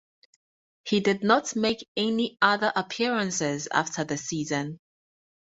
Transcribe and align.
He 0.83 0.99
did 0.99 1.23
not 1.23 1.55
make 1.55 1.87
any 1.95 2.35
other 2.41 2.73
appearances 2.75 3.67
after 3.71 4.03
the 4.03 4.17
season. 4.17 4.79